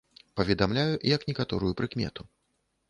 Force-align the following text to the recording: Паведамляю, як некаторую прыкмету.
Паведамляю, 0.39 0.93
як 1.15 1.21
некаторую 1.31 1.71
прыкмету. 1.81 2.31